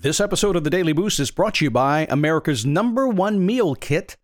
This 0.00 0.20
episode 0.20 0.54
of 0.54 0.62
the 0.62 0.70
Daily 0.70 0.92
Boost 0.92 1.18
is 1.18 1.32
brought 1.32 1.54
to 1.54 1.64
you 1.64 1.72
by 1.72 2.06
America's 2.08 2.64
number 2.64 3.08
one 3.08 3.44
meal 3.44 3.74
kit, 3.74 4.16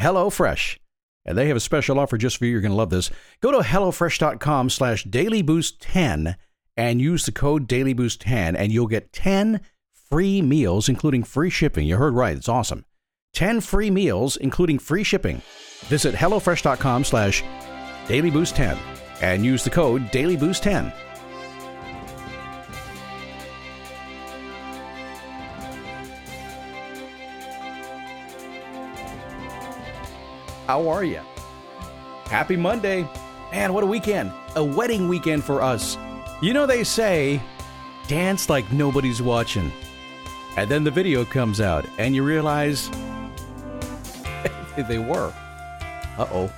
HelloFresh. 0.00 0.78
And 1.24 1.36
they 1.36 1.48
have 1.48 1.56
a 1.56 1.60
special 1.60 1.98
offer 1.98 2.16
just 2.16 2.36
for 2.36 2.44
you. 2.44 2.52
You're 2.52 2.60
going 2.60 2.70
to 2.70 2.76
love 2.76 2.90
this. 2.90 3.10
Go 3.40 3.50
to 3.50 3.58
HelloFresh.com 3.58 4.70
slash 4.70 5.04
DailyBoost10 5.04 6.36
and 6.76 7.00
use 7.00 7.26
the 7.26 7.32
code 7.32 7.66
DailyBoost10 7.66 8.54
and 8.56 8.70
you'll 8.70 8.86
get 8.86 9.12
10 9.12 9.62
free 10.08 10.42
meals, 10.42 10.88
including 10.88 11.24
free 11.24 11.50
shipping. 11.50 11.88
You 11.88 11.96
heard 11.96 12.14
right. 12.14 12.36
It's 12.36 12.48
awesome. 12.48 12.84
10 13.32 13.62
free 13.62 13.90
meals, 13.90 14.36
including 14.36 14.78
free 14.78 15.02
shipping. 15.02 15.42
Visit 15.86 16.14
HelloFresh.com 16.14 17.02
slash 17.02 17.42
DailyBoost10 18.06 18.78
and 19.22 19.44
use 19.44 19.64
the 19.64 19.70
code 19.70 20.02
DailyBoost10. 20.12 20.94
How 30.66 30.88
are 30.88 31.04
you? 31.04 31.20
Happy 32.24 32.56
Monday. 32.56 33.08
Man, 33.52 33.72
what 33.72 33.84
a 33.84 33.86
weekend. 33.86 34.32
A 34.56 34.64
wedding 34.64 35.08
weekend 35.08 35.44
for 35.44 35.62
us. 35.62 35.96
You 36.42 36.52
know, 36.52 36.66
they 36.66 36.82
say, 36.82 37.40
dance 38.08 38.48
like 38.48 38.70
nobody's 38.72 39.22
watching. 39.22 39.70
And 40.56 40.68
then 40.68 40.82
the 40.84 40.90
video 40.90 41.24
comes 41.24 41.60
out, 41.60 41.86
and 41.98 42.14
you 42.14 42.24
realize 42.24 42.90
they 44.88 44.98
were. 44.98 45.32
Uh 46.18 46.26
oh. 46.32 46.52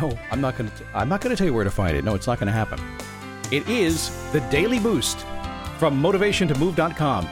No, 0.00 0.16
I'm 0.30 0.40
not 0.40 0.56
gonna. 0.56 0.70
T- 0.70 0.84
I'm 0.94 1.08
not 1.08 1.20
gonna 1.20 1.34
tell 1.34 1.46
you 1.46 1.54
where 1.54 1.64
to 1.64 1.70
find 1.70 1.96
it. 1.96 2.04
No, 2.04 2.14
it's 2.14 2.26
not 2.26 2.38
gonna 2.38 2.52
happen. 2.52 2.78
It 3.50 3.68
is 3.68 4.10
the 4.32 4.40
Daily 4.50 4.78
Boost 4.78 5.18
from 5.78 6.00
MotivationToMove.com. 6.02 7.26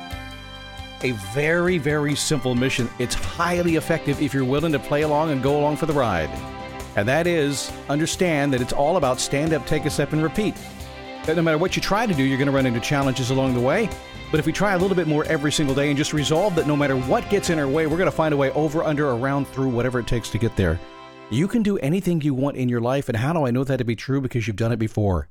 A 1.03 1.13
very, 1.35 1.79
very 1.79 2.15
simple 2.15 2.55
mission. 2.55 2.89
It's 2.99 3.15
highly 3.15 3.77
effective 3.77 4.21
if 4.23 4.33
you're 4.33 4.45
willing 4.45 4.73
to 4.73 4.79
play 4.79 5.03
along 5.03 5.31
and 5.31 5.43
go 5.43 5.59
along 5.59 5.77
for 5.77 5.87
the 5.87 5.93
ride. 5.93 6.31
And 6.97 7.07
that 7.07 7.27
is 7.27 7.71
understand 7.89 8.53
that 8.55 8.63
it's 8.63 8.73
all 8.73 8.97
about 8.97 9.21
stand 9.21 9.53
up, 9.53 9.67
take 9.67 9.85
a 9.85 9.91
step, 9.91 10.13
and 10.13 10.23
repeat. 10.23 10.55
That 11.27 11.37
no 11.37 11.43
matter 11.43 11.59
what 11.59 11.77
you 11.77 11.83
try 11.83 12.07
to 12.07 12.15
do, 12.15 12.23
you're 12.23 12.39
going 12.39 12.47
to 12.47 12.53
run 12.53 12.67
into 12.67 12.81
challenges 12.81 13.31
along 13.31 13.55
the 13.55 13.61
way. 13.61 13.91
But 14.31 14.41
if 14.41 14.47
we 14.47 14.53
try 14.53 14.73
a 14.73 14.79
little 14.79 14.97
bit 14.97 15.07
more 15.07 15.25
every 15.27 15.53
single 15.53 15.75
day 15.75 15.89
and 15.89 15.97
just 15.97 16.13
resolve 16.13 16.55
that 16.57 16.67
no 16.67 16.77
matter 16.77 16.97
what 16.97 17.29
gets 17.31 17.51
in 17.51 17.59
our 17.59 17.69
way, 17.69 17.87
we're 17.87 17.99
going 17.99 18.11
to 18.11 18.17
find 18.17 18.33
a 18.33 18.37
way 18.37 18.51
over, 18.53 18.83
under, 18.83 19.11
around, 19.11 19.47
through, 19.49 19.69
whatever 19.69 20.01
it 20.01 20.07
takes 20.07 20.31
to 20.31 20.39
get 20.39 20.57
there. 20.57 20.81
You 21.31 21.47
can 21.47 21.63
do 21.63 21.77
anything 21.79 22.21
you 22.21 22.35
want 22.35 22.57
in 22.57 22.69
your 22.69 22.81
life. 22.81 23.09
And 23.09 23.17
how 23.17 23.33
do 23.33 23.45
I 23.45 23.51
know 23.51 23.65
that 23.65 23.77
to 23.77 23.85
be 23.85 23.97
true? 23.97 24.21
Because 24.21 24.47
you've 24.47 24.57
done 24.57 24.73
it 24.73 24.79
before. 24.79 25.29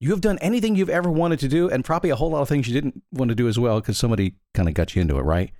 You 0.00 0.10
have 0.10 0.20
done 0.20 0.38
anything 0.38 0.76
you've 0.76 0.88
ever 0.88 1.10
wanted 1.10 1.40
to 1.40 1.48
do, 1.48 1.68
and 1.68 1.84
probably 1.84 2.10
a 2.10 2.16
whole 2.16 2.30
lot 2.30 2.42
of 2.42 2.48
things 2.48 2.68
you 2.68 2.74
didn't 2.74 3.02
want 3.12 3.30
to 3.30 3.34
do 3.34 3.48
as 3.48 3.58
well 3.58 3.80
because 3.80 3.98
somebody 3.98 4.36
kind 4.54 4.68
of 4.68 4.74
got 4.74 4.94
you 4.94 5.02
into 5.02 5.18
it, 5.18 5.22
right? 5.22 5.50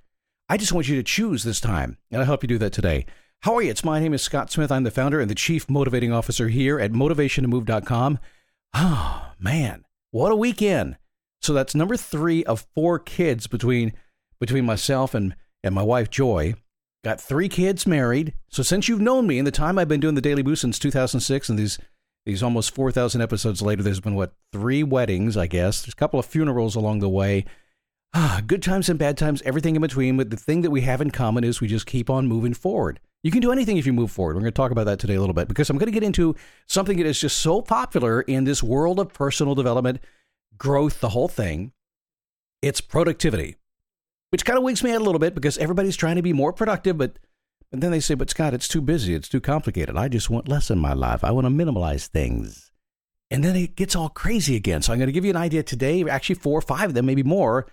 I 0.47 0.57
just 0.57 0.71
want 0.71 0.87
you 0.87 0.95
to 0.95 1.03
choose 1.03 1.43
this 1.43 1.59
time, 1.59 1.97
and 2.09 2.21
I'll 2.21 2.25
help 2.25 2.43
you 2.43 2.47
do 2.47 2.57
that 2.59 2.71
today. 2.71 3.05
How 3.41 3.55
are 3.55 3.61
you? 3.61 3.69
It's 3.69 3.83
my 3.83 3.99
name 3.99 4.13
is 4.13 4.21
Scott 4.21 4.51
Smith. 4.51 4.71
I'm 4.71 4.83
the 4.83 4.91
founder 4.91 5.19
and 5.19 5.29
the 5.29 5.35
chief 5.35 5.69
motivating 5.69 6.11
officer 6.11 6.47
here 6.47 6.79
at 6.79 6.91
motivationtomove.com. 6.91 8.19
Oh, 8.73 9.31
man, 9.39 9.85
what 10.11 10.31
a 10.31 10.35
weekend. 10.35 10.97
So 11.41 11.53
that's 11.53 11.75
number 11.75 11.95
three 11.97 12.43
of 12.45 12.65
four 12.75 12.99
kids 12.99 13.47
between 13.47 13.93
between 14.39 14.65
myself 14.65 15.13
and, 15.13 15.35
and 15.63 15.75
my 15.75 15.83
wife 15.83 16.09
Joy. 16.09 16.55
Got 17.03 17.21
three 17.21 17.49
kids 17.49 17.87
married. 17.87 18.33
So 18.49 18.63
since 18.63 18.87
you've 18.87 19.01
known 19.01 19.27
me 19.27 19.37
in 19.37 19.45
the 19.45 19.51
time 19.51 19.77
I've 19.77 19.87
been 19.87 19.99
doing 19.99 20.15
the 20.15 20.21
Daily 20.21 20.41
Boost 20.41 20.61
since 20.61 20.79
2006 20.79 21.49
and 21.49 21.59
these 21.59 21.77
these 22.25 22.43
almost 22.43 22.75
4,000 22.75 23.21
episodes 23.21 23.61
later, 23.61 23.81
there's 23.81 23.99
been, 23.99 24.15
what, 24.15 24.33
three 24.51 24.83
weddings, 24.83 25.37
I 25.37 25.47
guess. 25.47 25.81
There's 25.81 25.93
a 25.93 25.97
couple 25.97 26.19
of 26.19 26.25
funerals 26.25 26.75
along 26.75 26.99
the 26.99 27.09
way. 27.09 27.45
Ah, 28.13 28.41
good 28.45 28.63
times 28.63 28.89
and 28.89 28.97
bad 28.97 29.17
times, 29.17 29.41
everything 29.43 29.75
in 29.75 29.81
between. 29.81 30.17
But 30.17 30.29
the 30.29 30.37
thing 30.37 30.61
that 30.61 30.71
we 30.71 30.81
have 30.81 31.01
in 31.01 31.11
common 31.11 31.43
is 31.43 31.61
we 31.61 31.67
just 31.67 31.85
keep 31.85 32.09
on 32.09 32.27
moving 32.27 32.53
forward. 32.53 32.99
You 33.23 33.31
can 33.31 33.41
do 33.41 33.51
anything 33.51 33.77
if 33.77 33.85
you 33.85 33.93
move 33.93 34.11
forward. 34.11 34.35
We're 34.35 34.41
going 34.41 34.51
to 34.51 34.55
talk 34.55 34.71
about 34.71 34.85
that 34.85 34.99
today 34.99 35.15
a 35.15 35.19
little 35.19 35.33
bit 35.33 35.47
because 35.47 35.69
I'm 35.69 35.77
going 35.77 35.91
to 35.91 35.93
get 35.93 36.03
into 36.03 36.35
something 36.67 36.97
that 36.97 37.05
is 37.05 37.19
just 37.19 37.39
so 37.39 37.61
popular 37.61 38.21
in 38.21 38.45
this 38.45 38.63
world 38.63 38.99
of 38.99 39.13
personal 39.13 39.55
development, 39.55 39.99
growth, 40.57 41.01
the 41.01 41.09
whole 41.09 41.27
thing. 41.27 41.73
It's 42.61 42.81
productivity, 42.81 43.57
which 44.29 44.45
kind 44.45 44.57
of 44.57 44.63
wakes 44.63 44.83
me 44.83 44.91
out 44.91 45.01
a 45.01 45.03
little 45.03 45.19
bit 45.19 45.35
because 45.35 45.57
everybody's 45.57 45.97
trying 45.97 46.15
to 46.15 46.21
be 46.21 46.33
more 46.33 46.53
productive, 46.53 46.97
but 46.97 47.19
and 47.71 47.81
then 47.83 47.91
they 47.91 47.99
say, 47.99 48.15
but 48.15 48.29
Scott, 48.29 48.53
it's 48.53 48.67
too 48.67 48.81
busy. 48.81 49.13
It's 49.13 49.29
too 49.29 49.41
complicated. 49.41 49.95
I 49.95 50.07
just 50.07 50.29
want 50.29 50.47
less 50.47 50.71
in 50.71 50.79
my 50.79 50.93
life. 50.93 51.23
I 51.23 51.31
want 51.31 51.45
to 51.45 51.51
minimalize 51.51 52.07
things. 52.07 52.71
And 53.31 53.43
then 53.43 53.55
it 53.55 53.75
gets 53.75 53.95
all 53.95 54.09
crazy 54.09 54.55
again. 54.55 54.81
So 54.81 54.91
I'm 54.91 54.97
going 54.97 55.07
to 55.07 55.13
give 55.13 55.25
you 55.25 55.29
an 55.29 55.37
idea 55.37 55.61
today, 55.61 56.03
actually 56.09 56.35
four 56.35 56.57
or 56.57 56.63
five 56.63 56.89
of 56.89 56.93
them, 56.95 57.05
maybe 57.05 57.21
more, 57.21 57.67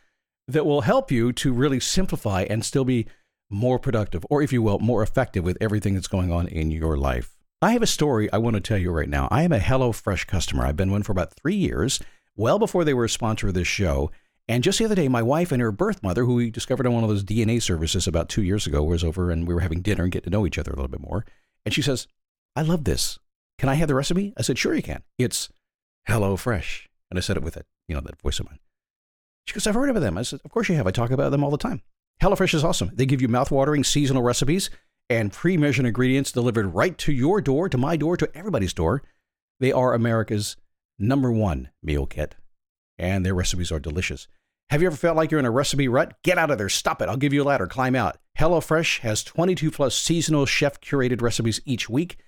that 0.49 0.67
will 0.67 0.83
help 0.83 1.11
you 1.11 1.33
to 1.33 1.53
really 1.53 1.81
simplify 1.81 2.43
and 2.43 2.65
still 2.65 2.85
be 2.85 3.07
more 3.49 3.79
productive, 3.79 4.27
or 4.29 4.43
if 4.43 4.53
you 4.53 4.61
will, 4.61 4.79
more 4.81 5.03
effective 5.03 5.45
with 5.45 5.57
everything 5.61 5.95
that's 5.95 6.09
going 6.09 6.31
on 6.31 6.47
in 6.49 6.71
your 6.71 6.97
life. 6.97 7.37
I 7.63 7.73
have 7.73 7.83
a 7.83 7.87
story 7.87 8.31
I 8.33 8.39
want 8.39 8.55
to 8.55 8.61
tell 8.61 8.77
you 8.77 8.91
right 8.91 9.09
now. 9.09 9.29
I 9.31 9.45
am 9.45 9.53
a 9.53 9.59
HelloFresh 9.59 10.27
customer. 10.27 10.67
I've 10.67 10.77
been 10.77 10.91
one 10.91 11.03
for 11.03 11.13
about 11.13 11.33
three 11.33 11.55
years, 11.55 12.01
well 12.37 12.59
before 12.59 12.85
they 12.85 12.93
were 12.93 13.07
a 13.07 13.09
sponsor 13.09 13.49
of 13.49 13.55
this 13.55 13.67
show. 13.67 14.11
And 14.49 14.63
just 14.63 14.79
the 14.79 14.85
other 14.85 14.95
day, 14.95 15.09
my 15.09 15.23
wife 15.23 15.51
and 15.51 15.61
her 15.61 15.73
birth 15.73 16.03
mother, 16.03 16.25
who 16.25 16.37
we 16.37 16.51
discovered 16.51 16.87
on 16.87 16.93
one 16.93 17.03
of 17.03 17.11
those 17.11 17.25
DNA 17.25 17.61
services 17.61 18.07
about 18.07 18.29
two 18.29 18.43
years 18.43 18.67
ago, 18.67 18.83
was 18.83 19.03
over 19.03 19.31
and 19.31 19.47
we 19.47 19.55
were 19.55 19.61
having 19.61 19.83
dinner 19.83 20.05
and 20.05 20.13
getting 20.13 20.31
to 20.31 20.37
know 20.37 20.47
each 20.47 20.59
other 20.59 20.71
a 20.71 20.77
little 20.77 20.89
bit 20.89 21.01
more. 21.01 21.25
And 21.65 21.75
she 21.75 21.83
says, 21.83 22.07
I 22.55 22.63
love 22.63 22.85
this. 22.85 23.19
Can 23.59 23.69
I 23.69 23.75
have 23.75 23.89
the 23.89 23.95
recipe? 23.95 24.33
I 24.37 24.43
said, 24.43 24.59
sure 24.59 24.75
you 24.75 24.83
can. 24.83 25.03
It's 25.19 25.49
Hello 26.07 26.37
Fresh. 26.37 26.89
And 27.11 27.19
I 27.19 27.23
said 27.23 27.37
it 27.37 27.43
with 27.43 27.57
it, 27.57 27.67
you 27.89 27.95
know, 27.95 28.01
that 28.03 28.21
voice 28.21 28.39
of 28.39 28.47
mine. 28.47 28.61
She 29.47 29.55
goes, 29.55 29.67
I've 29.67 29.75
heard 29.75 29.91
of 29.91 30.01
them. 30.01 30.19
I 30.19 30.23
said, 30.23 30.41
of 30.45 30.51
course 30.51 30.69
you 30.69 30.77
have. 30.77 30.87
I 30.87 30.91
talk 30.93 31.11
about 31.11 31.31
them 31.31 31.43
all 31.43 31.51
the 31.51 31.59
time. 31.59 31.83
HelloFresh 32.23 32.55
is 32.55 32.65
awesome. 32.65 32.91
They 32.95 33.07
give 33.07 33.21
you 33.21 33.29
mouthwatering 33.29 33.85
seasonal 33.85 34.23
recipes 34.23 34.71
and 35.09 35.33
pre-measured 35.33 35.87
ingredients 35.87 36.33
delivered 36.33 36.75
right 36.75 36.97
to 36.99 37.13
your 37.13 37.41
door, 37.41 37.69
to 37.69 37.79
my 37.79 37.97
door, 37.97 38.17
to 38.17 38.31
everybody's 38.37 38.73
door. 38.73 39.03
They 39.61 39.73
are 39.73 39.95
America's 39.95 40.57
number 40.99 41.31
one 41.31 41.71
meal 41.83 42.07
kit, 42.07 42.35
and 42.99 43.25
their 43.25 43.35
recipes 43.35 43.71
are 43.71 43.79
delicious. 43.79 44.29
Have 44.71 44.83
you 44.83 44.89
ever 44.89 44.97
felt 44.97 45.17
like 45.17 45.31
you're 45.31 45.39
in 45.39 45.47
a 45.47 45.51
recipe 45.51 45.87
rut? 45.87 46.15
Get 46.25 46.39
out 46.39 46.51
of 46.51 46.59
there. 46.59 46.69
Stop 46.69 47.01
it. 47.01 47.09
I'll 47.09 47.17
give 47.17 47.33
you 47.33 47.43
a 47.43 47.45
ladder. 47.45 47.69
Climb 47.69 47.95
out. 47.95 48.19
HelloFresh 48.39 48.99
has 49.01 49.23
22 49.23 49.71
plus 49.71 49.97
seasonal 49.97 50.45
chef 50.45 50.81
curated 50.81 51.23
recipes 51.23 51.61
each 51.65 51.89
week. 51.89 52.19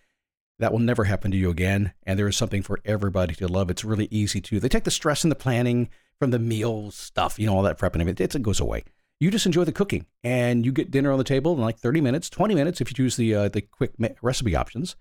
That 0.60 0.70
will 0.70 0.78
never 0.78 1.04
happen 1.04 1.32
to 1.32 1.36
you 1.36 1.50
again. 1.50 1.94
And 2.04 2.16
there 2.16 2.28
is 2.28 2.36
something 2.36 2.62
for 2.62 2.78
everybody 2.84 3.34
to 3.34 3.48
love. 3.48 3.70
It's 3.70 3.84
really 3.84 4.06
easy 4.12 4.40
to. 4.42 4.60
They 4.60 4.68
take 4.68 4.84
the 4.84 4.90
stress 4.92 5.24
and 5.24 5.32
the 5.32 5.36
planning 5.36 5.88
from 6.20 6.30
the 6.30 6.38
meal 6.38 6.92
stuff, 6.92 7.40
you 7.40 7.46
know, 7.46 7.56
all 7.56 7.62
that 7.62 7.76
prep 7.76 7.94
and 7.96 8.02
everything. 8.02 8.28
It 8.32 8.42
goes 8.42 8.60
away. 8.60 8.84
You 9.18 9.32
just 9.32 9.46
enjoy 9.46 9.64
the 9.64 9.72
cooking 9.72 10.06
and 10.22 10.64
you 10.64 10.70
get 10.70 10.92
dinner 10.92 11.10
on 11.10 11.18
the 11.18 11.24
table 11.24 11.54
in 11.54 11.60
like 11.60 11.78
30 11.78 12.00
minutes, 12.00 12.30
20 12.30 12.54
minutes 12.54 12.80
if 12.80 12.88
you 12.88 12.94
choose 12.94 13.16
the, 13.16 13.34
uh, 13.34 13.48
the 13.48 13.62
quick 13.62 13.94
recipe 14.22 14.54
options. 14.54 14.94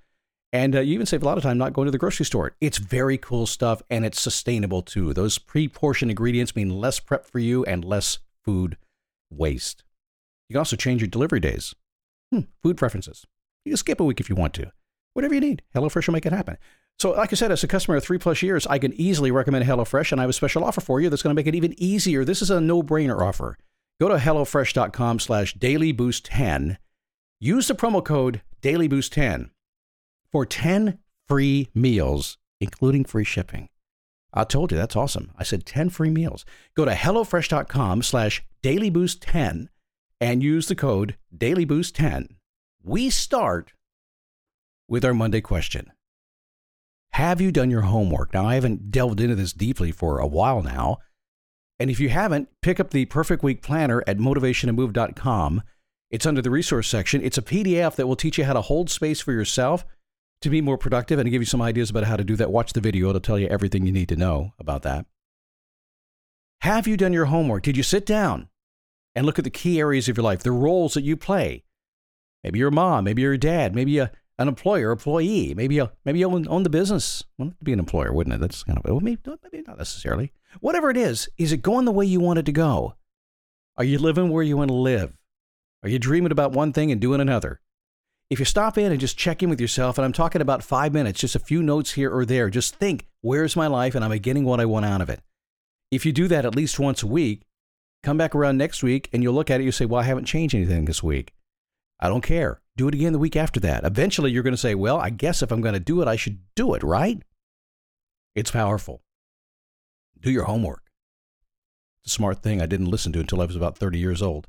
And 0.53 0.75
uh, 0.75 0.79
you 0.79 0.93
even 0.93 1.05
save 1.05 1.23
a 1.23 1.25
lot 1.25 1.37
of 1.37 1.43
time 1.43 1.57
not 1.57 1.73
going 1.73 1.87
to 1.87 1.91
the 1.91 1.97
grocery 1.97 2.25
store. 2.25 2.55
It's 2.61 2.77
very 2.77 3.17
cool 3.17 3.45
stuff 3.45 3.81
and 3.89 4.05
it's 4.05 4.21
sustainable 4.21 4.81
too. 4.81 5.13
Those 5.13 5.37
pre 5.37 5.67
portioned 5.67 6.11
ingredients 6.11 6.55
mean 6.55 6.69
less 6.69 6.99
prep 6.99 7.25
for 7.25 7.39
you 7.39 7.65
and 7.65 7.83
less 7.83 8.19
food 8.45 8.77
waste. 9.29 9.83
You 10.49 10.53
can 10.53 10.59
also 10.59 10.77
change 10.77 11.01
your 11.01 11.09
delivery 11.09 11.41
days, 11.41 11.75
hmm, 12.31 12.41
food 12.63 12.77
preferences. 12.77 13.25
You 13.65 13.71
can 13.71 13.77
skip 13.77 13.99
a 13.99 14.05
week 14.05 14.21
if 14.21 14.29
you 14.29 14.35
want 14.35 14.53
to. 14.55 14.71
Whatever 15.13 15.33
you 15.33 15.41
need, 15.41 15.63
HelloFresh 15.75 16.07
will 16.07 16.13
make 16.13 16.25
it 16.25 16.31
happen. 16.31 16.57
So, 16.99 17.11
like 17.11 17.33
I 17.33 17.35
said, 17.35 17.51
as 17.51 17.63
a 17.63 17.67
customer 17.67 17.97
of 17.97 18.03
three 18.03 18.17
plus 18.17 18.41
years, 18.41 18.65
I 18.67 18.79
can 18.79 18.93
easily 18.93 19.31
recommend 19.31 19.65
HelloFresh, 19.65 20.11
and 20.11 20.21
I 20.21 20.23
have 20.23 20.29
a 20.29 20.33
special 20.33 20.63
offer 20.63 20.79
for 20.79 21.01
you 21.01 21.09
that's 21.09 21.21
going 21.21 21.35
to 21.35 21.39
make 21.39 21.47
it 21.47 21.55
even 21.55 21.75
easier. 21.77 22.23
This 22.23 22.41
is 22.41 22.49
a 22.49 22.61
no-brainer 22.61 23.19
offer. 23.19 23.57
Go 23.99 24.07
to 24.07 24.15
HelloFresh.com 24.15 25.19
slash 25.19 25.55
DailyBoost10. 25.57 26.77
Use 27.39 27.67
the 27.67 27.75
promo 27.75 28.03
code 28.03 28.41
DailyBoost10 28.61 29.49
for 30.31 30.45
10 30.45 30.99
free 31.27 31.69
meals, 31.73 32.37
including 32.59 33.05
free 33.05 33.23
shipping. 33.23 33.69
I 34.33 34.43
told 34.43 34.71
you, 34.71 34.77
that's 34.77 34.95
awesome. 34.95 35.31
I 35.37 35.43
said 35.43 35.65
10 35.65 35.89
free 35.89 36.09
meals. 36.09 36.45
Go 36.75 36.85
to 36.85 36.91
HelloFresh.com 36.91 38.03
slash 38.03 38.43
DailyBoost10 38.63 39.67
and 40.19 40.43
use 40.43 40.67
the 40.67 40.75
code 40.75 41.15
DailyBoost10. 41.35 42.35
We 42.83 43.09
start 43.09 43.73
with 44.87 45.03
our 45.03 45.13
Monday 45.13 45.41
question. 45.41 45.91
Have 47.11 47.41
you 47.41 47.51
done 47.51 47.71
your 47.71 47.81
homework? 47.81 48.33
Now, 48.33 48.45
I 48.45 48.55
haven't 48.55 48.91
delved 48.91 49.19
into 49.19 49.35
this 49.35 49.53
deeply 49.53 49.91
for 49.91 50.19
a 50.19 50.27
while 50.27 50.61
now. 50.61 50.97
And 51.79 51.89
if 51.89 51.99
you 51.99 52.09
haven't, 52.09 52.49
pick 52.61 52.79
up 52.79 52.91
the 52.91 53.05
Perfect 53.05 53.43
Week 53.43 53.61
Planner 53.61 54.03
at 54.07 54.17
motivationtomove.com. 54.17 55.63
It's 56.09 56.25
under 56.25 56.41
the 56.41 56.51
resource 56.51 56.87
section. 56.87 57.21
It's 57.21 57.37
a 57.37 57.43
PDF 57.43 57.95
that 57.95 58.07
will 58.07 58.15
teach 58.15 58.37
you 58.37 58.45
how 58.45 58.53
to 58.53 58.61
hold 58.61 58.89
space 58.89 59.19
for 59.19 59.31
yourself 59.31 59.85
to 60.41 60.49
be 60.49 60.61
more 60.61 60.77
productive 60.77 61.19
and 61.19 61.29
give 61.29 61.41
you 61.41 61.45
some 61.45 61.61
ideas 61.61 61.89
about 61.89 62.03
how 62.03 62.15
to 62.15 62.23
do 62.23 62.35
that, 62.35 62.51
watch 62.51 62.73
the 62.73 62.81
video. 62.81 63.09
It'll 63.09 63.21
tell 63.21 63.39
you 63.39 63.47
everything 63.47 63.85
you 63.85 63.91
need 63.91 64.09
to 64.09 64.15
know 64.15 64.53
about 64.59 64.83
that. 64.83 65.05
Have 66.61 66.87
you 66.87 66.97
done 66.97 67.13
your 67.13 67.25
homework? 67.25 67.63
Did 67.63 67.77
you 67.77 67.83
sit 67.83 68.05
down 68.05 68.49
and 69.15 69.25
look 69.25 69.37
at 69.37 69.43
the 69.43 69.49
key 69.49 69.79
areas 69.79 70.09
of 70.09 70.17
your 70.17 70.23
life, 70.23 70.43
the 70.43 70.51
roles 70.51 70.93
that 70.93 71.03
you 71.03 71.15
play? 71.15 71.63
Maybe 72.43 72.59
you're 72.59 72.69
a 72.69 72.71
mom, 72.71 73.03
maybe 73.03 73.21
you're 73.21 73.33
a 73.33 73.37
dad, 73.37 73.75
maybe 73.75 73.97
a, 73.97 74.11
an 74.37 74.47
employer, 74.47 74.91
employee, 74.91 75.53
maybe 75.55 75.75
you, 75.75 75.89
maybe 76.05 76.19
you 76.19 76.27
own, 76.27 76.47
own 76.47 76.63
the 76.63 76.69
business. 76.69 77.23
Well, 77.37 77.53
be 77.61 77.73
an 77.73 77.79
employer, 77.79 78.13
wouldn't 78.13 78.35
it? 78.35 78.41
That's 78.41 78.63
kind 78.63 78.77
of 78.77 78.85
well, 78.85 78.99
maybe, 78.99 79.21
maybe 79.43 79.63
not 79.67 79.77
necessarily. 79.77 80.33
Whatever 80.59 80.89
it 80.89 80.97
is, 80.97 81.29
is 81.37 81.51
it 81.51 81.61
going 81.61 81.85
the 81.85 81.91
way 81.91 82.05
you 82.05 82.19
want 82.19 82.39
it 82.39 82.45
to 82.45 82.51
go? 82.51 82.95
Are 83.77 83.83
you 83.83 83.99
living 83.99 84.29
where 84.29 84.43
you 84.43 84.57
want 84.57 84.69
to 84.69 84.75
live? 84.75 85.13
Are 85.83 85.89
you 85.89 85.99
dreaming 85.99 86.31
about 86.31 86.51
one 86.51 86.73
thing 86.73 86.91
and 86.91 86.99
doing 86.99 87.21
another? 87.21 87.59
If 88.29 88.39
you 88.39 88.45
stop 88.45 88.77
in 88.77 88.91
and 88.91 88.99
just 88.99 89.17
check 89.17 89.41
in 89.41 89.49
with 89.49 89.61
yourself, 89.61 89.97
and 89.97 90.03
I'm 90.03 90.11
talking 90.11 90.41
about 90.41 90.63
five 90.63 90.91
minutes, 90.91 91.21
just 91.21 91.35
a 91.35 91.39
few 91.39 91.63
notes 91.63 91.93
here 91.93 92.13
or 92.13 92.25
there, 92.25 92.49
just 92.49 92.75
think, 92.75 93.07
where's 93.21 93.55
my 93.55 93.67
life 93.67 93.95
and 93.95 94.03
am 94.03 94.11
I 94.11 94.17
getting 94.17 94.43
what 94.43 94.59
I 94.59 94.65
want 94.65 94.85
out 94.85 95.01
of 95.01 95.09
it? 95.09 95.21
If 95.91 96.05
you 96.05 96.11
do 96.11 96.27
that 96.27 96.45
at 96.45 96.55
least 96.55 96.77
once 96.77 97.01
a 97.01 97.07
week, 97.07 97.43
come 98.03 98.17
back 98.17 98.35
around 98.35 98.57
next 98.57 98.83
week 98.83 99.09
and 99.13 99.23
you'll 99.23 99.33
look 99.33 99.49
at 99.49 99.61
it, 99.61 99.63
you 99.63 99.71
say, 99.71 99.85
well, 99.85 100.01
I 100.01 100.05
haven't 100.05 100.25
changed 100.25 100.53
anything 100.53 100.85
this 100.85 101.01
week. 101.01 101.33
I 102.01 102.09
don't 102.09 102.21
care. 102.21 102.61
Do 102.75 102.89
it 102.89 102.93
again 102.93 103.13
the 103.13 103.19
week 103.19 103.37
after 103.37 103.61
that. 103.61 103.85
Eventually, 103.85 104.31
you're 104.31 104.43
going 104.43 104.53
to 104.53 104.57
say, 104.57 104.75
well, 104.75 104.97
I 104.97 105.09
guess 105.09 105.41
if 105.41 105.51
I'm 105.51 105.61
going 105.61 105.73
to 105.73 105.79
do 105.79 106.01
it, 106.01 106.07
I 106.07 106.17
should 106.17 106.39
do 106.53 106.73
it, 106.73 106.83
right? 106.83 107.21
It's 108.35 108.51
powerful. 108.51 109.01
Do 110.19 110.29
your 110.29 110.43
homework. 110.43 110.83
It's 112.03 112.11
a 112.11 112.15
smart 112.15 112.43
thing 112.43 112.61
I 112.61 112.67
didn't 112.67 112.91
listen 112.91 113.13
to 113.13 113.19
until 113.19 113.41
I 113.41 113.45
was 113.45 113.55
about 113.55 113.77
30 113.77 113.97
years 113.97 114.21
old. 114.21 114.47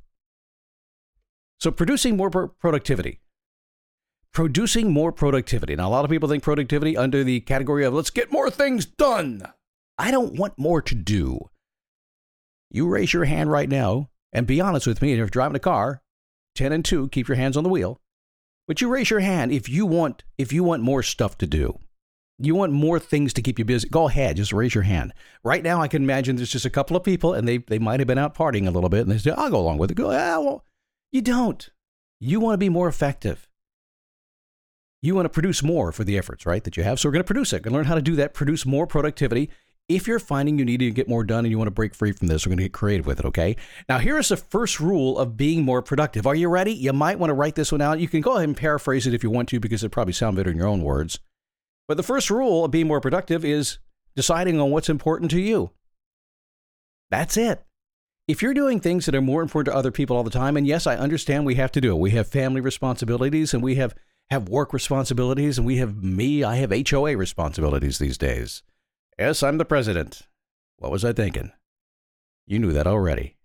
So, 1.58 1.70
producing 1.70 2.16
more 2.16 2.30
productivity. 2.30 3.20
Producing 4.32 4.92
more 4.92 5.10
productivity. 5.10 5.74
Now, 5.74 5.88
a 5.88 5.90
lot 5.90 6.04
of 6.04 6.10
people 6.10 6.28
think 6.28 6.42
productivity 6.42 6.96
under 6.96 7.24
the 7.24 7.40
category 7.40 7.84
of 7.84 7.94
let's 7.94 8.10
get 8.10 8.30
more 8.30 8.50
things 8.50 8.86
done. 8.86 9.42
I 9.98 10.10
don't 10.10 10.34
want 10.34 10.58
more 10.58 10.80
to 10.80 10.94
do. 10.94 11.50
You 12.70 12.86
raise 12.86 13.12
your 13.12 13.24
hand 13.24 13.50
right 13.50 13.68
now 13.68 14.10
and 14.32 14.46
be 14.46 14.60
honest 14.60 14.86
with 14.86 15.02
me. 15.02 15.12
If 15.12 15.18
you're 15.18 15.26
driving 15.26 15.56
a 15.56 15.60
car, 15.60 16.02
10 16.54 16.72
and 16.72 16.84
2, 16.84 17.08
keep 17.08 17.28
your 17.28 17.36
hands 17.36 17.56
on 17.56 17.64
the 17.64 17.70
wheel. 17.70 18.00
But 18.66 18.80
you 18.80 18.88
raise 18.88 19.08
your 19.10 19.20
hand 19.20 19.50
if 19.50 19.68
you 19.68 19.86
want 19.86 20.24
if 20.36 20.52
you 20.52 20.62
want 20.62 20.82
more 20.82 21.02
stuff 21.02 21.38
to 21.38 21.46
do. 21.46 21.78
You 22.38 22.54
want 22.54 22.72
more 22.72 23.00
things 23.00 23.32
to 23.32 23.42
keep 23.42 23.58
you 23.58 23.64
busy. 23.64 23.88
Go 23.88 24.08
ahead, 24.08 24.36
just 24.36 24.52
raise 24.52 24.74
your 24.74 24.84
hand. 24.84 25.12
Right 25.42 25.62
now 25.62 25.80
I 25.80 25.88
can 25.88 26.02
imagine 26.02 26.36
there's 26.36 26.52
just 26.52 26.66
a 26.66 26.70
couple 26.70 26.96
of 26.96 27.02
people 27.02 27.32
and 27.32 27.48
they 27.48 27.58
they 27.58 27.78
might 27.78 27.98
have 27.98 28.06
been 28.06 28.18
out 28.18 28.36
partying 28.36 28.68
a 28.68 28.70
little 28.70 28.90
bit 28.90 29.00
and 29.00 29.10
they 29.10 29.18
say, 29.18 29.32
I'll 29.32 29.50
go 29.50 29.58
along 29.58 29.78
with 29.78 29.90
it. 29.90 29.96
Go, 29.96 30.10
ah, 30.10 30.38
well, 30.38 30.64
you 31.10 31.22
don't. 31.22 31.68
You 32.20 32.38
want 32.38 32.54
to 32.54 32.58
be 32.58 32.68
more 32.68 32.88
effective. 32.88 33.48
You 35.00 35.14
want 35.14 35.26
to 35.26 35.30
produce 35.30 35.62
more 35.62 35.92
for 35.92 36.04
the 36.04 36.18
efforts, 36.18 36.44
right, 36.44 36.62
that 36.64 36.76
you 36.76 36.82
have. 36.82 36.98
So 36.98 37.08
we're 37.08 37.12
going 37.12 37.20
to 37.22 37.26
produce 37.26 37.52
it. 37.52 37.62
Going 37.62 37.72
to 37.72 37.78
learn 37.78 37.86
how 37.86 37.94
to 37.94 38.02
do 38.02 38.16
that, 38.16 38.34
produce 38.34 38.66
more 38.66 38.86
productivity 38.86 39.50
if 39.88 40.06
you're 40.06 40.18
finding 40.18 40.58
you 40.58 40.64
need 40.64 40.80
to 40.80 40.90
get 40.90 41.08
more 41.08 41.24
done 41.24 41.44
and 41.44 41.50
you 41.50 41.56
want 41.56 41.68
to 41.68 41.72
break 41.72 41.94
free 41.94 42.12
from 42.12 42.28
this, 42.28 42.44
we're 42.44 42.50
going 42.50 42.58
to 42.58 42.64
get 42.64 42.72
creative 42.72 43.06
with 43.06 43.20
it, 43.20 43.24
okay? 43.24 43.56
Now, 43.88 43.98
here 43.98 44.18
is 44.18 44.28
the 44.28 44.36
first 44.36 44.80
rule 44.80 45.18
of 45.18 45.36
being 45.36 45.64
more 45.64 45.80
productive. 45.80 46.26
Are 46.26 46.34
you 46.34 46.48
ready? 46.48 46.74
You 46.74 46.92
might 46.92 47.18
want 47.18 47.30
to 47.30 47.34
write 47.34 47.54
this 47.54 47.72
one 47.72 47.80
out. 47.80 47.98
You 47.98 48.08
can 48.08 48.20
go 48.20 48.36
ahead 48.36 48.48
and 48.48 48.56
paraphrase 48.56 49.06
it 49.06 49.14
if 49.14 49.22
you 49.22 49.30
want 49.30 49.48
to 49.48 49.60
because 49.60 49.82
it 49.82 49.88
probably 49.88 50.12
sound 50.12 50.36
better 50.36 50.50
in 50.50 50.58
your 50.58 50.66
own 50.66 50.82
words. 50.82 51.18
But 51.86 51.96
the 51.96 52.02
first 52.02 52.30
rule 52.30 52.66
of 52.66 52.70
being 52.70 52.86
more 52.86 53.00
productive 53.00 53.44
is 53.46 53.78
deciding 54.14 54.60
on 54.60 54.70
what's 54.70 54.90
important 54.90 55.30
to 55.30 55.40
you. 55.40 55.70
That's 57.10 57.38
it. 57.38 57.64
If 58.26 58.42
you're 58.42 58.52
doing 58.52 58.80
things 58.80 59.06
that 59.06 59.14
are 59.14 59.22
more 59.22 59.40
important 59.40 59.72
to 59.72 59.78
other 59.78 59.90
people 59.90 60.18
all 60.18 60.22
the 60.22 60.28
time, 60.28 60.58
and 60.58 60.66
yes, 60.66 60.86
I 60.86 60.96
understand 60.96 61.46
we 61.46 61.54
have 61.54 61.72
to 61.72 61.80
do 61.80 61.92
it. 61.92 61.98
We 61.98 62.10
have 62.10 62.28
family 62.28 62.60
responsibilities 62.60 63.54
and 63.54 63.62
we 63.62 63.76
have, 63.76 63.94
have 64.30 64.48
work 64.48 64.72
responsibilities 64.72 65.58
and 65.58 65.66
we 65.66 65.78
have 65.78 66.02
me, 66.02 66.44
I 66.44 66.56
have 66.56 66.72
HOA 66.88 67.16
responsibilities 67.16 67.98
these 67.98 68.18
days. 68.18 68.62
Yes, 69.18 69.42
I'm 69.42 69.58
the 69.58 69.64
president. 69.64 70.22
What 70.76 70.92
was 70.92 71.04
I 71.04 71.12
thinking? 71.12 71.52
You 72.46 72.58
knew 72.58 72.72
that 72.72 72.86
already. 72.86 73.36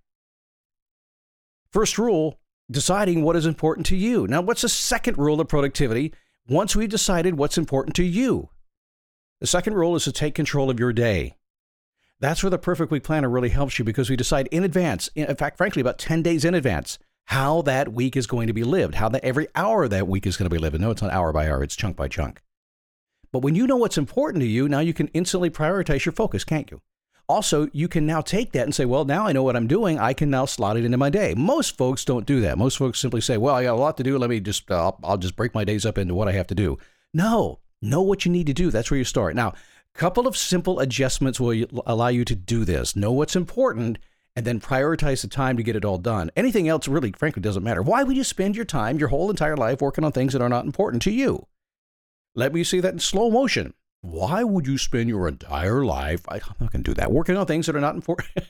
First 1.72 1.98
rule 1.98 2.40
deciding 2.70 3.24
what 3.24 3.36
is 3.36 3.46
important 3.46 3.86
to 3.88 3.96
you. 3.96 4.28
Now, 4.28 4.42
what's 4.42 4.62
the 4.62 4.70
second 4.70 5.18
rule 5.18 5.42
of 5.42 5.48
productivity 5.48 6.14
once 6.48 6.76
we've 6.76 6.90
decided 6.90 7.38
what's 7.38 7.58
important 7.58 7.96
to 7.98 8.04
you? 8.04 8.50
The 9.42 9.48
second 9.48 9.74
rule 9.74 9.96
is 9.96 10.04
to 10.06 10.12
take 10.12 10.36
control 10.36 10.70
of 10.70 10.80
your 10.80 10.94
day. 10.94 11.36
That's 12.20 12.44
where 12.44 12.50
the 12.50 12.58
Perfect 12.58 12.92
Week 12.92 13.04
Planner 13.04 13.30
really 13.30 13.50
helps 13.50 13.78
you 13.78 13.84
because 13.84 14.10
we 14.10 14.16
decide 14.16 14.48
in 14.48 14.64
advance, 14.64 15.10
in 15.16 15.36
fact, 15.36 15.58
frankly, 15.58 15.82
about 15.82 15.98
10 15.98 16.22
days 16.22 16.46
in 16.46 16.54
advance, 16.54 16.98
how 17.26 17.62
that 17.64 17.94
week 17.94 18.16
is 18.16 18.28
going 18.28 18.48
to 18.48 18.54
be 18.54 18.64
lived, 18.64 18.96
how 18.96 19.10
that 19.10 19.24
every 19.24 19.48
hour 19.56 19.84
of 19.86 19.90
that 19.92 20.08
week 20.08 20.28
is 20.28 20.38
going 20.38 20.50
to 20.50 20.54
be 20.54 20.60
lived. 20.60 20.80
No, 20.80 20.92
it's 20.92 21.02
not 21.02 21.12
hour 21.12 21.32
by 21.32 21.50
hour, 21.50 21.64
it's 21.64 21.76
chunk 21.76 21.96
by 21.96 22.08
chunk. 22.08 22.42
But 23.32 23.40
when 23.40 23.56
you 23.56 23.66
know 23.66 23.78
what's 23.78 23.98
important 23.98 24.42
to 24.42 24.48
you, 24.48 24.70
now 24.70 24.80
you 24.80 24.94
can 24.94 25.08
instantly 25.10 25.50
prioritize 25.50 26.06
your 26.06 26.14
focus, 26.14 26.44
can't 26.44 26.70
you? 26.70 26.82
Also, 27.30 27.70
you 27.72 27.88
can 27.88 28.06
now 28.06 28.22
take 28.22 28.52
that 28.52 28.64
and 28.64 28.76
say, 28.76 28.86
well, 28.86 29.06
now 29.06 29.26
I 29.26 29.32
know 29.32 29.44
what 29.44 29.56
I'm 29.56 29.66
doing. 29.66 29.98
I 29.98 30.14
can 30.14 30.30
now 30.30 30.46
slot 30.46 30.78
it 30.78 30.86
into 30.86 30.98
my 30.98 31.10
day. 31.10 31.34
Most 31.36 31.78
folks 31.78 32.04
don't 32.04 32.26
do 32.26 32.42
that. 32.42 32.58
Most 32.58 32.78
folks 32.78 33.00
simply 33.00 33.22
say, 33.22 33.38
well, 33.38 33.56
I 33.56 33.64
got 33.64 33.74
a 33.74 33.80
lot 33.80 33.98
to 33.98 34.04
do. 34.04 34.18
Let 34.18 34.30
me 34.30 34.40
just, 34.40 34.70
uh, 34.70 34.92
I'll, 35.04 35.18
just 35.18 35.36
break 35.36 35.56
my 35.56 35.64
days 35.64 35.86
up 35.86 35.98
into 35.98 36.14
what 36.14 36.28
I 36.28 36.34
have 36.34 36.48
to 36.48 36.56
do. 36.56 36.78
No, 37.14 37.60
know 37.82 38.02
what 38.02 38.26
you 38.26 38.32
need 38.32 38.48
to 38.48 38.54
do. 38.54 38.70
That's 38.70 38.92
where 38.92 38.98
you 38.98 39.06
start. 39.06 39.36
Now, 39.36 39.50
a 39.50 39.98
couple 39.98 40.28
of 40.28 40.36
simple 40.36 40.80
adjustments 40.80 41.40
will 41.40 41.66
allow 41.86 42.10
you 42.10 42.26
to 42.26 42.36
do 42.36 42.66
this. 42.66 42.96
Know 42.96 43.14
what's 43.14 43.36
important 43.36 44.00
and 44.36 44.46
then 44.46 44.60
prioritize 44.60 45.22
the 45.22 45.28
time 45.28 45.58
to 45.58 45.64
get 45.64 45.76
it 45.76 45.86
all 45.86 45.98
done. 45.98 46.32
Anything 46.36 46.68
else 46.68 46.88
really, 46.88 47.12
frankly, 47.12 47.42
doesn't 47.42 47.64
matter. 47.64 47.82
Why 47.82 48.04
would 48.04 48.18
you 48.18 48.24
spend 48.24 48.56
your 48.56 48.66
time, 48.66 48.98
your 48.98 49.10
whole 49.10 49.30
entire 49.30 49.58
life, 49.58 49.82
working 49.82 50.04
on 50.04 50.12
things 50.12 50.34
that 50.34 50.42
are 50.42 50.50
not 50.50 50.66
important 50.66 51.04
to 51.04 51.12
you? 51.12 51.48
Let 52.36 52.54
me 52.54 52.64
see 52.64 52.80
that 52.80 52.94
in 52.94 53.00
slow 53.00 53.30
motion. 53.30 53.74
Why 54.02 54.44
would 54.44 54.68
you 54.68 54.78
spend 54.78 55.08
your 55.08 55.28
entire 55.28 55.86
life? 55.86 56.26
I'm 56.28 56.42
not 56.60 56.72
going 56.72 56.84
to 56.84 56.92
do 56.92 56.96
that. 56.96 57.12
Working 57.12 57.38
on 57.38 57.46
things 57.46 57.68
that 57.68 57.76
are 57.76 57.82
not 57.82 57.96
important. 57.96 58.48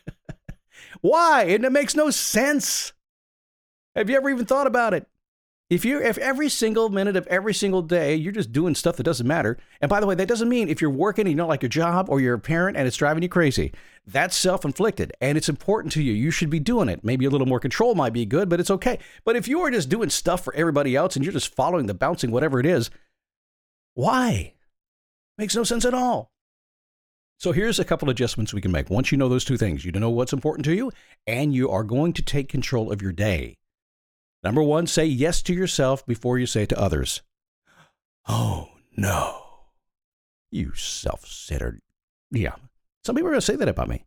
Why? 1.01 1.44
And 1.44 1.65
it 1.65 1.71
makes 1.71 1.95
no 1.95 2.09
sense. 2.09 2.94
Have 3.95 4.09
you 4.09 4.15
ever 4.15 4.30
even 4.30 4.45
thought 4.45 4.68
about 4.68 4.94
it? 4.94 5.06
If 5.73 5.83
you 5.85 5.99
if 5.99 6.19
every 6.19 6.49
single 6.49 6.89
minute 6.89 7.15
of 7.15 7.25
every 7.25 7.55
single 7.55 7.81
day 7.81 8.15
you're 8.15 8.31
just 8.31 8.51
doing 8.51 8.75
stuff 8.75 8.97
that 8.97 9.03
doesn't 9.03 9.25
matter, 9.25 9.57
and 9.81 9.89
by 9.89 9.99
the 9.99 10.05
way, 10.05 10.13
that 10.13 10.27
doesn't 10.27 10.47
mean 10.47 10.69
if 10.69 10.81
you're 10.81 10.91
working 10.91 11.23
and 11.25 11.31
you 11.31 11.35
don't 11.35 11.49
like 11.49 11.63
your 11.63 11.69
job 11.69 12.09
or 12.09 12.19
you're 12.19 12.35
a 12.35 12.39
parent 12.39 12.77
and 12.77 12.85
it's 12.85 12.95
driving 12.95 13.23
you 13.23 13.29
crazy. 13.29 13.73
That's 14.05 14.35
self-inflicted 14.35 15.13
and 15.19 15.35
it's 15.35 15.49
important 15.49 15.91
to 15.93 16.03
you. 16.03 16.13
You 16.13 16.29
should 16.29 16.51
be 16.51 16.59
doing 16.59 16.89
it. 16.89 17.03
Maybe 17.03 17.25
a 17.25 17.29
little 17.31 17.47
more 17.47 17.59
control 17.59 17.95
might 17.95 18.13
be 18.13 18.23
good, 18.23 18.49
but 18.49 18.59
it's 18.59 18.69
okay. 18.69 18.99
But 19.25 19.35
if 19.35 19.47
you 19.47 19.61
are 19.61 19.71
just 19.71 19.89
doing 19.89 20.11
stuff 20.11 20.43
for 20.43 20.53
everybody 20.53 20.95
else 20.95 21.15
and 21.15 21.25
you're 21.25 21.33
just 21.33 21.55
following 21.55 21.87
the 21.87 21.95
bouncing 21.95 22.29
whatever 22.29 22.59
it 22.59 22.67
is, 22.67 22.91
why? 23.95 24.53
Makes 25.39 25.55
no 25.55 25.63
sense 25.63 25.85
at 25.85 25.95
all. 25.95 26.29
So 27.39 27.51
here's 27.51 27.79
a 27.79 27.85
couple 27.85 28.11
adjustments 28.11 28.53
we 28.53 28.61
can 28.61 28.71
make. 28.71 28.91
Once 28.91 29.11
you 29.11 29.17
know 29.17 29.27
those 29.27 29.43
two 29.43 29.57
things, 29.57 29.85
you 29.85 29.91
know 29.91 30.11
what's 30.11 30.33
important 30.33 30.65
to 30.65 30.75
you, 30.75 30.91
and 31.25 31.51
you 31.51 31.71
are 31.71 31.83
going 31.83 32.13
to 32.13 32.21
take 32.21 32.47
control 32.47 32.91
of 32.91 33.01
your 33.01 33.11
day. 33.11 33.57
Number 34.44 34.62
one, 34.62 34.88
say 34.88 35.06
yes 35.06 35.42
to 35.44 35.54
yourself 35.54 36.06
before 36.06 36.38
you 36.38 36.45
say 36.45 36.66
to 36.66 36.80
others. 36.80 37.22
Oh, 38.28 38.69
no. 38.95 39.42
You 40.51 40.74
self 40.75 41.25
centered. 41.25 41.80
Yeah. 42.31 42.56
Some 43.06 43.16
people 43.16 43.28
are 43.30 43.31
going 43.31 43.42
to 43.42 43.45
say 43.45 43.56
that 43.56 43.68
about 43.68 43.90
me. 43.90 44.06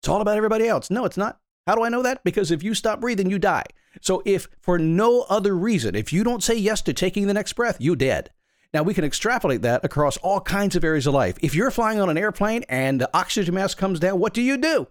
It's 0.00 0.08
all 0.08 0.20
about 0.20 0.36
everybody 0.36 0.68
else. 0.68 0.90
No, 0.90 1.04
it's 1.04 1.16
not. 1.16 1.38
How 1.66 1.74
do 1.74 1.82
I 1.82 1.88
know 1.88 2.02
that? 2.02 2.22
Because 2.22 2.50
if 2.50 2.62
you 2.62 2.74
stop 2.74 3.00
breathing, 3.00 3.30
you 3.30 3.38
die. 3.38 3.64
So 4.00 4.22
if 4.24 4.48
for 4.60 4.78
no 4.78 5.22
other 5.28 5.56
reason, 5.56 5.94
if 5.94 6.12
you 6.12 6.22
don't 6.22 6.42
say 6.42 6.54
yes 6.54 6.82
to 6.82 6.92
taking 6.92 7.26
the 7.26 7.34
next 7.34 7.54
breath, 7.54 7.78
you 7.80 7.96
dead. 7.96 8.30
Now, 8.72 8.82
we 8.82 8.94
can 8.94 9.04
extrapolate 9.04 9.62
that 9.62 9.84
across 9.84 10.16
all 10.18 10.40
kinds 10.40 10.76
of 10.76 10.84
areas 10.84 11.06
of 11.06 11.14
life. 11.14 11.38
If 11.40 11.54
you're 11.54 11.70
flying 11.70 11.98
on 11.98 12.10
an 12.10 12.18
airplane 12.18 12.64
and 12.68 13.00
the 13.00 13.10
oxygen 13.14 13.54
mask 13.54 13.78
comes 13.78 13.98
down, 13.98 14.18
what 14.18 14.34
do 14.34 14.42
you 14.42 14.56
do? 14.56 14.86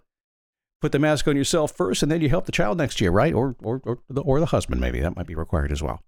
Put 0.85 0.91
the 0.91 0.99
mask 0.99 1.27
on 1.27 1.35
yourself 1.35 1.71
first, 1.71 2.03
and 2.03 2.11
then 2.11 2.21
you 2.21 2.29
help 2.29 2.45
the 2.45 2.51
child 2.51 2.77
next 2.77 3.01
year, 3.01 3.09
right? 3.09 3.33
Or, 3.33 3.55
or, 3.63 3.81
or, 3.85 3.97
the, 4.07 4.21
or 4.21 4.39
the 4.39 4.45
husband, 4.45 4.79
maybe. 4.79 4.99
That 4.99 5.15
might 5.15 5.25
be 5.25 5.33
required 5.33 5.71
as 5.71 5.81
well. 5.81 6.03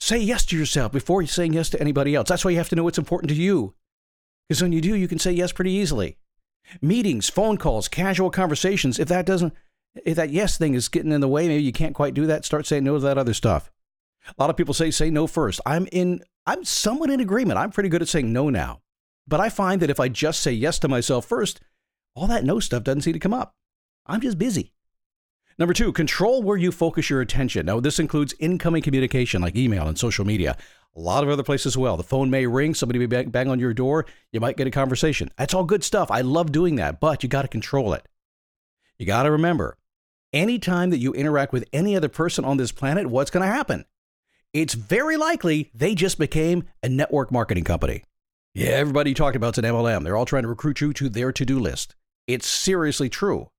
Say 0.00 0.16
yes 0.16 0.46
to 0.46 0.56
yourself 0.56 0.92
before 0.92 1.20
you're 1.20 1.28
saying 1.28 1.52
yes 1.52 1.68
to 1.68 1.78
anybody 1.78 2.14
else. 2.14 2.26
That's 2.26 2.42
why 2.42 2.52
you 2.52 2.56
have 2.56 2.70
to 2.70 2.74
know 2.74 2.84
what's 2.84 2.96
important 2.96 3.28
to 3.28 3.34
you. 3.34 3.74
Because 4.48 4.62
when 4.62 4.72
you 4.72 4.80
do, 4.80 4.94
you 4.96 5.06
can 5.06 5.18
say 5.18 5.30
yes 5.30 5.52
pretty 5.52 5.72
easily. 5.72 6.16
Meetings, 6.80 7.28
phone 7.28 7.58
calls, 7.58 7.86
casual 7.86 8.30
conversations, 8.30 8.98
if 8.98 9.08
that 9.08 9.26
doesn't, 9.26 9.52
if 10.06 10.16
that 10.16 10.30
yes 10.30 10.56
thing 10.56 10.72
is 10.72 10.88
getting 10.88 11.12
in 11.12 11.20
the 11.20 11.28
way, 11.28 11.46
maybe 11.46 11.62
you 11.62 11.70
can't 11.70 11.94
quite 11.94 12.14
do 12.14 12.24
that, 12.24 12.46
start 12.46 12.64
saying 12.64 12.84
no 12.84 12.94
to 12.94 13.00
that 13.00 13.18
other 13.18 13.34
stuff. 13.34 13.70
A 14.26 14.34
lot 14.38 14.48
of 14.48 14.56
people 14.56 14.72
say 14.72 14.90
say 14.90 15.10
no 15.10 15.26
first. 15.26 15.60
I'm 15.66 15.86
in 15.92 16.22
I'm 16.46 16.64
somewhat 16.64 17.10
in 17.10 17.20
agreement. 17.20 17.58
I'm 17.58 17.72
pretty 17.72 17.90
good 17.90 18.00
at 18.00 18.08
saying 18.08 18.32
no 18.32 18.48
now. 18.48 18.80
But 19.28 19.40
I 19.40 19.50
find 19.50 19.82
that 19.82 19.90
if 19.90 20.00
I 20.00 20.08
just 20.08 20.40
say 20.40 20.52
yes 20.52 20.78
to 20.78 20.88
myself 20.88 21.26
first, 21.26 21.60
all 22.14 22.26
that 22.28 22.44
no 22.44 22.60
stuff 22.60 22.84
doesn't 22.84 23.02
seem 23.02 23.12
to 23.12 23.18
come 23.18 23.34
up. 23.34 23.54
I'm 24.06 24.20
just 24.20 24.38
busy. 24.38 24.72
Number 25.58 25.72
two, 25.72 25.92
control 25.92 26.42
where 26.42 26.56
you 26.56 26.72
focus 26.72 27.08
your 27.08 27.20
attention. 27.20 27.66
Now, 27.66 27.80
this 27.80 27.98
includes 27.98 28.34
incoming 28.40 28.82
communication 28.82 29.40
like 29.40 29.56
email 29.56 29.86
and 29.86 29.98
social 29.98 30.24
media. 30.24 30.56
A 30.96 31.00
lot 31.00 31.22
of 31.22 31.30
other 31.30 31.42
places 31.42 31.66
as 31.66 31.78
well. 31.78 31.96
The 31.96 32.02
phone 32.02 32.30
may 32.30 32.46
ring, 32.46 32.74
somebody 32.74 32.98
may 32.98 33.06
bang, 33.06 33.30
bang 33.30 33.48
on 33.48 33.58
your 33.58 33.74
door, 33.74 34.06
you 34.32 34.40
might 34.40 34.56
get 34.56 34.66
a 34.66 34.72
conversation. 34.72 35.30
That's 35.36 35.54
all 35.54 35.64
good 35.64 35.84
stuff. 35.84 36.10
I 36.10 36.22
love 36.22 36.52
doing 36.52 36.76
that, 36.76 37.00
but 37.00 37.22
you 37.22 37.28
got 37.28 37.42
to 37.42 37.48
control 37.48 37.94
it. 37.94 38.06
You 38.98 39.06
got 39.06 39.24
to 39.24 39.30
remember 39.30 39.76
anytime 40.32 40.90
that 40.90 40.98
you 40.98 41.12
interact 41.12 41.52
with 41.52 41.68
any 41.72 41.96
other 41.96 42.08
person 42.08 42.44
on 42.44 42.56
this 42.56 42.72
planet, 42.72 43.06
what's 43.06 43.30
going 43.30 43.46
to 43.46 43.52
happen? 43.52 43.84
it's 44.54 44.74
very 44.74 45.16
likely 45.16 45.70
they 45.74 45.94
just 45.94 46.16
became 46.18 46.64
a 46.82 46.88
network 46.88 47.30
marketing 47.30 47.64
company. 47.64 48.04
Yeah, 48.54 48.70
everybody 48.70 49.12
talked 49.12 49.34
about 49.34 49.58
an 49.58 49.64
MLM. 49.64 50.04
They're 50.04 50.16
all 50.16 50.24
trying 50.24 50.44
to 50.44 50.48
recruit 50.48 50.80
you 50.80 50.92
to 50.94 51.08
their 51.08 51.32
to 51.32 51.44
do 51.44 51.58
list. 51.58 51.96
It's 52.26 52.46
seriously 52.46 53.08
true. 53.08 53.50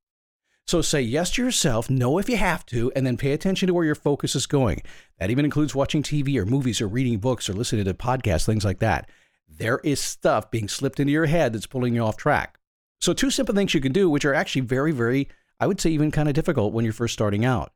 So 0.67 0.81
say 0.81 1.01
yes 1.01 1.31
to 1.31 1.43
yourself, 1.43 1.89
know 1.89 2.17
if 2.17 2.27
you 2.27 2.37
have 2.37 2.65
to, 2.67 2.91
and 2.95 3.05
then 3.05 3.17
pay 3.17 3.33
attention 3.33 3.67
to 3.67 3.73
where 3.73 3.85
your 3.85 3.93
focus 3.93 4.35
is 4.35 4.47
going. 4.47 4.81
That 5.19 5.29
even 5.29 5.45
includes 5.45 5.75
watching 5.75 6.01
TV 6.01 6.37
or 6.37 6.45
movies 6.45 6.81
or 6.81 6.87
reading 6.87 7.19
books 7.19 7.47
or 7.47 7.53
listening 7.53 7.85
to 7.85 7.93
podcasts, 7.93 8.45
things 8.45 8.65
like 8.65 8.79
that. 8.79 9.09
There 9.47 9.79
is 9.83 9.99
stuff 9.99 10.49
being 10.49 10.67
slipped 10.67 10.99
into 10.99 11.13
your 11.13 11.27
head 11.27 11.53
that's 11.53 11.67
pulling 11.67 11.93
you 11.93 12.01
off 12.01 12.17
track. 12.17 12.57
So, 12.99 13.13
two 13.13 13.29
simple 13.29 13.53
things 13.53 13.75
you 13.75 13.81
can 13.81 13.91
do, 13.91 14.09
which 14.09 14.25
are 14.25 14.33
actually 14.33 14.61
very, 14.61 14.91
very 14.91 15.29
I 15.59 15.67
would 15.67 15.79
say 15.79 15.89
even 15.91 16.11
kind 16.11 16.27
of 16.27 16.35
difficult 16.35 16.73
when 16.73 16.83
you're 16.83 16.93
first 16.93 17.13
starting 17.13 17.45
out. 17.45 17.71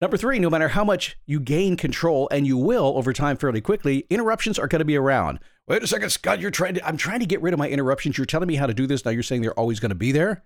Number 0.00 0.18
three, 0.18 0.38
no 0.38 0.50
matter 0.50 0.68
how 0.68 0.84
much 0.84 1.16
you 1.24 1.40
gain 1.40 1.76
control, 1.76 2.28
and 2.30 2.46
you 2.46 2.58
will 2.58 2.98
over 2.98 3.14
time 3.14 3.36
fairly 3.38 3.62
quickly, 3.62 4.04
interruptions 4.10 4.58
are 4.58 4.68
going 4.68 4.80
to 4.80 4.84
be 4.84 4.96
around. 4.96 5.38
Wait 5.66 5.82
a 5.82 5.86
second, 5.86 6.10
Scott, 6.10 6.38
you're 6.38 6.50
trying 6.50 6.74
to, 6.74 6.86
I'm 6.86 6.98
trying 6.98 7.20
to 7.20 7.26
get 7.26 7.40
rid 7.40 7.54
of 7.54 7.58
my 7.58 7.68
interruptions. 7.68 8.18
You're 8.18 8.26
telling 8.26 8.46
me 8.46 8.56
how 8.56 8.66
to 8.66 8.74
do 8.74 8.86
this. 8.86 9.04
Now 9.04 9.10
you're 9.10 9.22
saying 9.22 9.40
they're 9.40 9.58
always 9.58 9.80
going 9.80 9.90
to 9.90 9.94
be 9.94 10.12
there? 10.12 10.44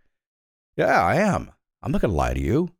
Yeah, 0.76 1.04
I 1.04 1.16
am. 1.16 1.50
I'm 1.82 1.90
not 1.90 2.00
going 2.00 2.12
to 2.12 2.16
lie 2.16 2.34
to 2.34 2.40
you. 2.40 2.70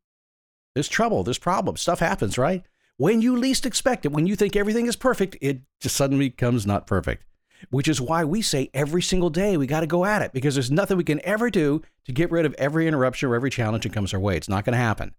There's 0.75 0.89
trouble, 0.89 1.25
there's 1.25 1.39
problems, 1.39 1.81
stuff 1.81 1.99
happens, 1.99 2.39
right? 2.39 2.63
When 2.97 3.21
you 3.21 3.37
least 3.37 3.67
expect 3.67 4.05
it, 4.05 4.13
when 4.13 4.27
you 4.27 4.37
think 4.37 4.55
everything 4.55 4.87
is 4.87 4.95
perfect, 4.95 5.37
it 5.41 5.63
just 5.81 5.97
suddenly 5.97 6.29
becomes 6.29 6.67
not 6.67 6.87
perfect. 6.87 7.25
Which 7.71 7.89
is 7.89 8.01
why 8.01 8.25
we 8.25 8.43
say 8.43 8.71
every 8.73 9.03
single 9.03 9.29
day 9.29 9.57
we 9.57 9.67
got 9.67 9.81
to 9.81 9.87
go 9.87 10.05
at 10.05 10.23
it 10.23 10.33
because 10.33 10.55
there's 10.55 10.71
nothing 10.71 10.97
we 10.97 11.05
can 11.05 11.21
ever 11.25 11.51
do 11.51 11.83
to 12.05 12.13
get 12.13 12.31
rid 12.31 12.47
of 12.47 12.55
every 12.55 12.87
interruption 12.87 13.29
or 13.29 13.35
every 13.35 13.51
challenge 13.51 13.83
that 13.83 13.93
comes 13.93 14.15
our 14.15 14.21
way. 14.21 14.37
It's 14.37 14.49
not 14.49 14.65
going 14.65 14.73
to 14.75 14.79
happen. 14.79 15.15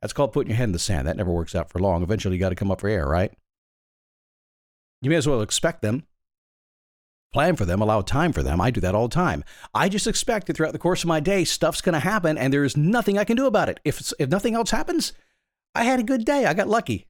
That's 0.00 0.12
called 0.12 0.32
putting 0.32 0.50
your 0.50 0.56
head 0.56 0.64
in 0.64 0.72
the 0.72 0.78
sand. 0.78 1.06
That 1.06 1.16
never 1.16 1.30
works 1.30 1.54
out 1.54 1.70
for 1.70 1.78
long. 1.78 2.02
Eventually, 2.02 2.36
you 2.36 2.40
got 2.40 2.50
to 2.50 2.54
come 2.54 2.70
up 2.70 2.80
for 2.80 2.88
air, 2.88 3.06
right? 3.06 3.32
You 5.02 5.10
may 5.10 5.16
as 5.16 5.26
well 5.26 5.42
expect 5.42 5.82
them, 5.82 6.04
plan 7.32 7.56
for 7.56 7.64
them, 7.64 7.80
allow 7.80 8.00
time 8.00 8.32
for 8.32 8.42
them. 8.42 8.60
I 8.60 8.70
do 8.70 8.80
that 8.80 8.94
all 8.94 9.08
the 9.08 9.14
time. 9.14 9.44
I 9.74 9.88
just 9.88 10.06
expect 10.06 10.46
that 10.46 10.56
throughout 10.56 10.72
the 10.72 10.78
course 10.78 11.02
of 11.02 11.08
my 11.08 11.20
day, 11.20 11.44
stuff's 11.44 11.80
going 11.80 11.92
to 11.94 12.00
happen 12.00 12.38
and 12.38 12.52
there's 12.52 12.76
nothing 12.76 13.18
I 13.18 13.24
can 13.24 13.36
do 13.36 13.46
about 13.46 13.68
it. 13.68 13.80
If, 13.84 14.12
if 14.18 14.28
nothing 14.28 14.54
else 14.54 14.70
happens, 14.70 15.12
I 15.74 15.84
had 15.84 16.00
a 16.00 16.04
good 16.04 16.24
day. 16.24 16.46
I 16.46 16.54
got 16.54 16.68
lucky. 16.68 17.06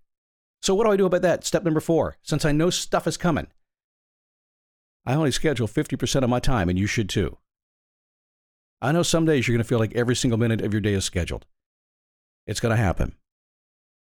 So, 0.62 0.74
what 0.74 0.84
do 0.84 0.90
I 0.90 0.96
do 0.96 1.06
about 1.06 1.22
that? 1.22 1.44
Step 1.44 1.64
number 1.64 1.80
four 1.80 2.16
since 2.22 2.44
I 2.44 2.52
know 2.52 2.70
stuff 2.70 3.06
is 3.06 3.16
coming, 3.16 3.46
I 5.06 5.14
only 5.14 5.30
schedule 5.30 5.68
50% 5.68 6.24
of 6.24 6.30
my 6.30 6.40
time, 6.40 6.68
and 6.68 6.78
you 6.78 6.88
should 6.88 7.08
too. 7.08 7.38
I 8.82 8.90
know 8.90 9.04
some 9.04 9.24
days 9.24 9.46
you're 9.46 9.54
going 9.54 9.62
to 9.62 9.68
feel 9.68 9.78
like 9.78 9.94
every 9.94 10.16
single 10.16 10.38
minute 10.38 10.60
of 10.60 10.72
your 10.72 10.80
day 10.80 10.94
is 10.94 11.04
scheduled. 11.04 11.46
It's 12.46 12.60
going 12.60 12.76
to 12.76 12.82
happen. 12.82 13.14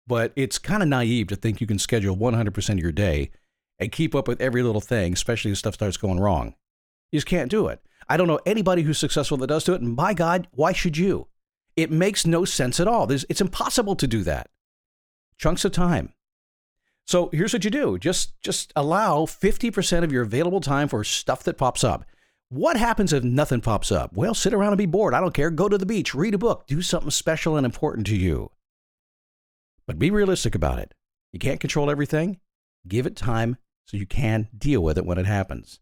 But 0.07 0.33
it's 0.37 0.59
kind 0.59 0.83
of 0.83 0.88
naive 0.88 1.29
to 1.29 1.37
think 1.37 1.61
you 1.61 1.67
can 1.67 1.79
schedule 1.79 2.17
100% 2.17 2.69
of 2.71 2.79
your 2.79 2.93
day 2.93 3.31
and 3.79 3.93
keep 3.93 4.14
up 4.14 4.29
with 4.29 4.41
every 4.41 4.62
little 4.62 4.81
thing, 4.81 5.12
especially 5.12 5.53
if 5.53 5.59
stuff 5.59 5.75
starts 5.75 5.97
going 5.97 6.21
wrong. 6.21 6.55
You 7.11 7.19
just 7.19 7.26
can't 7.26 7.50
do 7.50 7.69
it. 7.69 7.81
I 8.09 8.17
don't 8.17 8.29
know 8.29 8.41
anybody 8.45 8.83
who's 8.83 8.99
successful 8.99 9.38
that 9.38 9.47
does 9.47 9.64
do 9.64 9.73
it, 9.73 9.81
and 9.81 9.97
by 9.97 10.12
God, 10.14 10.49
why 10.53 10.73
should 10.73 10.97
you? 10.97 11.29
It 11.76 11.91
makes 11.91 12.26
no 12.26 12.45
sense 12.45 12.79
at 12.81 12.88
all. 12.88 13.07
There's, 13.07 13.25
it's 13.29 13.41
impossible 13.41 13.97
to 13.97 14.07
do 14.07 14.23
that. 14.25 14.50
Chunks 15.38 15.64
of 15.64 15.73
time. 15.73 16.12
So 17.07 17.29
here's 17.33 17.53
what 17.53 17.64
you 17.64 17.71
do. 17.71 17.99
Just 17.99 18.41
just 18.41 18.73
allow 18.75 19.26
50% 19.26 20.05
of 20.05 20.12
your 20.12 20.23
available 20.23 20.61
time 20.61 20.88
for 20.88 21.05
stuff 21.05 21.43
that 21.45 21.59
pops 21.59 21.85
up. 21.85 22.05
What 22.49 22.77
happens 22.77 23.13
if 23.13 23.25
nothing 23.25 23.61
pops 23.61 23.91
up? 23.91 24.13
Well, 24.15 24.35
sit 24.35 24.55
around 24.55 24.73
and 24.73 24.79
be 24.79 24.87
bored. 24.87 25.15
I 25.15 25.21
don't 25.21 25.35
care. 25.35 25.51
Go 25.51 25.69
to 25.69 25.79
the 25.79 25.87
beach, 25.87 26.15
read 26.15 26.35
a 26.35 26.39
book, 26.39 26.67
do 26.67 26.83
something 26.83 27.11
special 27.11 27.57
and 27.57 27.65
important 27.65 28.07
to 28.09 28.17
you. 28.17 28.51
But 29.87 29.99
be 29.99 30.11
realistic 30.11 30.55
about 30.55 30.79
it. 30.79 30.95
You 31.33 31.39
can't 31.39 31.61
control 31.61 31.91
everything. 31.91 32.39
Give 32.87 33.07
it 33.07 33.17
time 33.17 33.57
so 33.87 33.97
you 33.97 34.07
can 34.07 34.49
deal 34.57 34.83
with 34.83 34.99
it 34.99 35.07
when 35.07 35.19
it 35.19 35.27
happens. 35.27 35.81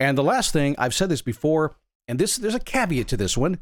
And 0.00 0.16
the 0.16 0.22
last 0.22 0.52
thing, 0.52 0.74
I've 0.78 0.94
said 0.94 1.08
this 1.08 1.22
before, 1.22 1.76
and 2.06 2.18
this 2.18 2.36
there's 2.36 2.54
a 2.54 2.60
caveat 2.60 3.08
to 3.08 3.16
this 3.16 3.36
one. 3.36 3.58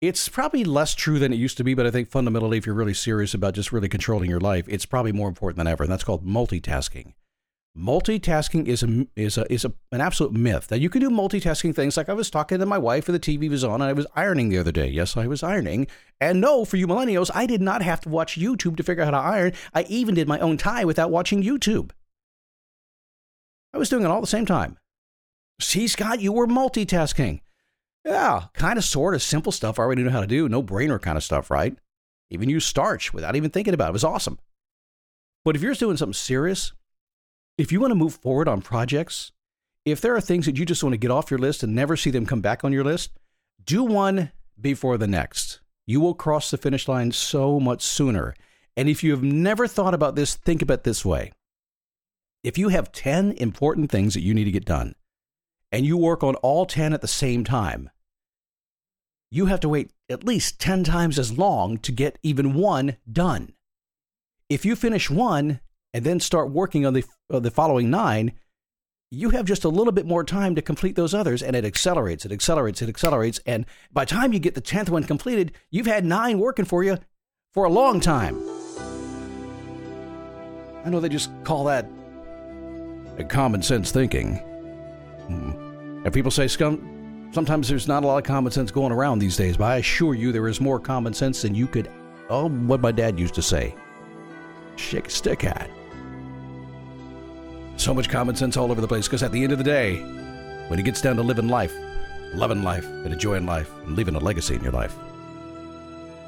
It's 0.00 0.28
probably 0.28 0.64
less 0.64 0.94
true 0.94 1.18
than 1.18 1.32
it 1.32 1.36
used 1.36 1.56
to 1.58 1.64
be, 1.64 1.74
but 1.74 1.86
I 1.86 1.90
think 1.90 2.10
fundamentally, 2.10 2.58
if 2.58 2.66
you're 2.66 2.74
really 2.74 2.94
serious 2.94 3.34
about 3.34 3.54
just 3.54 3.72
really 3.72 3.88
controlling 3.88 4.28
your 4.28 4.40
life, 4.40 4.66
it's 4.68 4.86
probably 4.86 5.12
more 5.12 5.28
important 5.28 5.58
than 5.58 5.68
ever, 5.68 5.84
and 5.84 5.92
that's 5.92 6.04
called 6.04 6.26
multitasking. 6.26 7.14
Multitasking 7.76 8.68
is 8.68 8.82
a 8.82 9.06
is 9.16 9.38
a 9.38 9.50
is 9.50 9.64
a, 9.64 9.72
an 9.92 10.02
absolute 10.02 10.34
myth. 10.34 10.66
That 10.66 10.80
you 10.80 10.90
can 10.90 11.00
do 11.00 11.08
multitasking 11.08 11.74
things 11.74 11.96
like 11.96 12.10
I 12.10 12.12
was 12.12 12.30
talking 12.30 12.58
to 12.58 12.66
my 12.66 12.76
wife 12.76 13.08
and 13.08 13.14
the 13.14 13.20
TV 13.20 13.48
was 13.48 13.64
on 13.64 13.80
and 13.80 13.84
I 13.84 13.94
was 13.94 14.06
ironing 14.14 14.50
the 14.50 14.58
other 14.58 14.72
day. 14.72 14.88
Yes, 14.88 15.16
I 15.16 15.26
was 15.26 15.42
ironing. 15.42 15.86
And 16.20 16.40
no, 16.40 16.66
for 16.66 16.76
you 16.76 16.86
millennials, 16.86 17.30
I 17.34 17.46
did 17.46 17.62
not 17.62 17.80
have 17.80 18.02
to 18.02 18.10
watch 18.10 18.38
YouTube 18.38 18.76
to 18.76 18.82
figure 18.82 19.02
out 19.02 19.14
how 19.14 19.22
to 19.22 19.26
iron. 19.26 19.52
I 19.72 19.84
even 19.84 20.14
did 20.14 20.28
my 20.28 20.38
own 20.38 20.58
tie 20.58 20.84
without 20.84 21.10
watching 21.10 21.42
YouTube. 21.42 21.92
I 23.72 23.78
was 23.78 23.88
doing 23.88 24.04
it 24.04 24.08
all 24.08 24.18
at 24.18 24.22
the 24.22 24.26
same 24.26 24.46
time. 24.46 24.76
See, 25.58 25.88
Scott, 25.88 26.20
you 26.20 26.32
were 26.32 26.46
multitasking. 26.46 27.40
Yeah, 28.04 28.44
kind 28.52 28.78
of, 28.78 28.84
sort 28.84 29.14
of 29.14 29.22
simple 29.22 29.52
stuff 29.52 29.78
I 29.78 29.82
already 29.82 30.02
know 30.02 30.10
how 30.10 30.20
to 30.20 30.26
do. 30.26 30.48
No 30.48 30.62
brainer 30.62 31.00
kind 31.00 31.16
of 31.16 31.24
stuff, 31.24 31.50
right? 31.50 31.74
Even 32.30 32.50
use 32.50 32.66
starch 32.66 33.14
without 33.14 33.36
even 33.36 33.50
thinking 33.50 33.72
about 33.72 33.86
it. 33.86 33.90
It 33.90 33.92
was 33.92 34.04
awesome. 34.04 34.38
But 35.44 35.56
if 35.56 35.62
you're 35.62 35.74
doing 35.74 35.96
something 35.96 36.12
serious, 36.12 36.72
if 37.62 37.70
you 37.70 37.78
want 37.78 37.92
to 37.92 37.94
move 37.94 38.16
forward 38.16 38.48
on 38.48 38.60
projects, 38.60 39.30
if 39.84 40.00
there 40.00 40.16
are 40.16 40.20
things 40.20 40.46
that 40.46 40.58
you 40.58 40.66
just 40.66 40.82
want 40.82 40.94
to 40.94 40.98
get 40.98 41.12
off 41.12 41.30
your 41.30 41.38
list 41.38 41.62
and 41.62 41.72
never 41.72 41.96
see 41.96 42.10
them 42.10 42.26
come 42.26 42.40
back 42.40 42.64
on 42.64 42.72
your 42.72 42.82
list, 42.82 43.12
do 43.64 43.84
one 43.84 44.32
before 44.60 44.98
the 44.98 45.06
next. 45.06 45.60
You 45.86 46.00
will 46.00 46.14
cross 46.14 46.50
the 46.50 46.56
finish 46.56 46.88
line 46.88 47.12
so 47.12 47.60
much 47.60 47.82
sooner. 47.82 48.34
And 48.76 48.88
if 48.88 49.04
you 49.04 49.12
have 49.12 49.22
never 49.22 49.68
thought 49.68 49.94
about 49.94 50.16
this, 50.16 50.34
think 50.34 50.60
about 50.60 50.82
this 50.82 51.04
way. 51.04 51.30
If 52.42 52.58
you 52.58 52.70
have 52.70 52.90
10 52.90 53.30
important 53.36 53.92
things 53.92 54.14
that 54.14 54.22
you 54.22 54.34
need 54.34 54.46
to 54.46 54.50
get 54.50 54.64
done, 54.64 54.96
and 55.70 55.86
you 55.86 55.96
work 55.96 56.24
on 56.24 56.34
all 56.36 56.66
10 56.66 56.92
at 56.92 57.00
the 57.00 57.06
same 57.06 57.44
time, 57.44 57.90
you 59.30 59.46
have 59.46 59.60
to 59.60 59.68
wait 59.68 59.92
at 60.10 60.24
least 60.24 60.58
10 60.58 60.82
times 60.82 61.16
as 61.16 61.38
long 61.38 61.78
to 61.78 61.92
get 61.92 62.18
even 62.24 62.54
one 62.54 62.96
done. 63.10 63.52
If 64.48 64.64
you 64.64 64.74
finish 64.74 65.08
one 65.08 65.60
and 65.94 66.04
then 66.04 66.20
start 66.20 66.50
working 66.50 66.86
on 66.86 66.94
the, 66.94 67.04
uh, 67.30 67.40
the 67.40 67.50
following 67.50 67.90
nine, 67.90 68.32
you 69.10 69.30
have 69.30 69.44
just 69.44 69.64
a 69.64 69.68
little 69.68 69.92
bit 69.92 70.06
more 70.06 70.24
time 70.24 70.54
to 70.54 70.62
complete 70.62 70.96
those 70.96 71.12
others, 71.12 71.42
and 71.42 71.54
it 71.54 71.66
accelerates, 71.66 72.24
it 72.24 72.32
accelerates, 72.32 72.80
it 72.80 72.88
accelerates. 72.88 73.40
And 73.44 73.66
by 73.92 74.04
the 74.04 74.10
time 74.10 74.32
you 74.32 74.38
get 74.38 74.54
the 74.54 74.62
10th 74.62 74.88
one 74.88 75.04
completed, 75.04 75.52
you've 75.70 75.86
had 75.86 76.04
nine 76.04 76.38
working 76.38 76.64
for 76.64 76.82
you 76.82 76.96
for 77.52 77.64
a 77.64 77.68
long 77.68 78.00
time. 78.00 78.42
I 80.84 80.88
know 80.88 80.98
they 80.98 81.10
just 81.10 81.30
call 81.44 81.64
that 81.64 81.86
common 83.28 83.62
sense 83.62 83.92
thinking. 83.92 84.36
Hmm. 85.26 85.50
And 86.04 86.12
people 86.12 86.30
say 86.30 86.48
scum, 86.48 87.28
sometimes 87.32 87.68
there's 87.68 87.86
not 87.86 88.04
a 88.04 88.06
lot 88.06 88.16
of 88.16 88.24
common 88.24 88.50
sense 88.50 88.70
going 88.70 88.92
around 88.92 89.18
these 89.18 89.36
days, 89.36 89.58
but 89.58 89.64
I 89.64 89.76
assure 89.76 90.14
you 90.14 90.32
there 90.32 90.48
is 90.48 90.60
more 90.60 90.80
common 90.80 91.12
sense 91.12 91.42
than 91.42 91.54
you 91.54 91.66
could, 91.66 91.90
oh, 92.30 92.48
what 92.48 92.80
my 92.80 92.92
dad 92.92 93.20
used 93.20 93.34
to 93.34 93.42
say, 93.42 93.74
shake 94.76 95.08
a 95.08 95.10
stick 95.10 95.44
at. 95.44 95.70
So 97.82 97.92
much 97.92 98.08
common 98.08 98.36
sense 98.36 98.56
all 98.56 98.70
over 98.70 98.80
the 98.80 98.86
place 98.86 99.08
because 99.08 99.24
at 99.24 99.32
the 99.32 99.42
end 99.42 99.50
of 99.50 99.58
the 99.58 99.64
day, 99.64 99.96
when 100.68 100.78
it 100.78 100.84
gets 100.84 101.00
down 101.00 101.16
to 101.16 101.22
living 101.22 101.48
life, 101.48 101.74
loving 102.32 102.62
life, 102.62 102.84
and 102.86 103.12
enjoying 103.12 103.44
life, 103.44 103.68
and 103.84 103.96
leaving 103.96 104.14
a 104.14 104.20
legacy 104.20 104.54
in 104.54 104.62
your 104.62 104.70
life, 104.70 104.94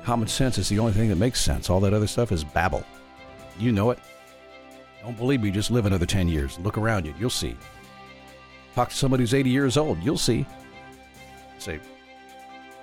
common 0.02 0.26
sense 0.26 0.58
is 0.58 0.68
the 0.68 0.80
only 0.80 0.92
thing 0.92 1.10
that 1.10 1.16
makes 1.16 1.40
sense. 1.40 1.70
All 1.70 1.78
that 1.78 1.94
other 1.94 2.08
stuff 2.08 2.32
is 2.32 2.42
babble. 2.42 2.82
You 3.56 3.70
know 3.70 3.90
it. 3.90 4.00
Don't 5.04 5.16
believe 5.16 5.42
me, 5.42 5.52
just 5.52 5.70
live 5.70 5.86
another 5.86 6.06
10 6.06 6.26
years. 6.26 6.58
Look 6.58 6.76
around 6.76 7.06
you, 7.06 7.14
you'll 7.20 7.30
see. 7.30 7.56
Talk 8.74 8.88
to 8.88 8.96
somebody 8.96 9.22
who's 9.22 9.32
80 9.32 9.48
years 9.48 9.76
old, 9.76 10.02
you'll 10.02 10.18
see. 10.18 10.44
Say, 11.58 11.78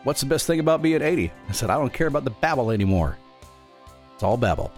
what's 0.05 0.21
the 0.21 0.27
best 0.27 0.47
thing 0.47 0.61
about 0.61 0.81
being 0.81 1.01
80? 1.01 1.29
I 1.49 1.51
said, 1.51 1.69
I 1.69 1.77
don't 1.77 1.91
care 1.91 2.07
about 2.07 2.23
the 2.23 2.31
babble 2.31 2.71
anymore. 2.71 3.17
It's 4.13 4.23
all 4.23 4.37
babble. 4.37 4.71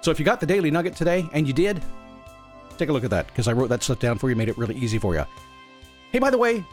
So 0.00 0.10
if 0.10 0.18
you 0.18 0.24
got 0.24 0.40
the 0.40 0.46
daily 0.46 0.72
nugget 0.72 0.96
today, 0.96 1.28
and 1.32 1.46
you 1.46 1.52
did, 1.52 1.80
take 2.78 2.88
a 2.88 2.92
look 2.92 3.04
at 3.04 3.10
that 3.10 3.26
because 3.26 3.48
I 3.48 3.52
wrote 3.52 3.68
that 3.68 3.82
stuff 3.82 3.98
down 3.98 4.18
for 4.18 4.30
you, 4.30 4.36
made 4.36 4.48
it 4.48 4.58
really 4.58 4.76
easy 4.76 4.98
for 4.98 5.14
you. 5.14 5.24
Hey, 6.12 6.18
by 6.18 6.30
the 6.30 6.38
way, 6.38 6.64